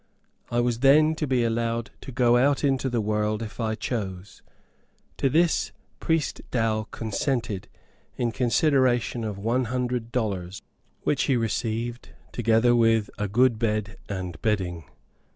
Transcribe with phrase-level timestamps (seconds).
[0.49, 4.41] I was then to be allowed to go out into the world if I chose.
[5.17, 7.67] To this, Priest Dow consented,
[8.17, 10.63] in consideration of one hundred dollars,
[11.03, 14.85] which he received, together with a good bed and bedding.